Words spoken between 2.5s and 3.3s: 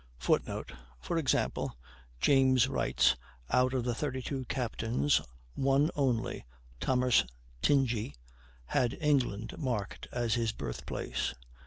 writes: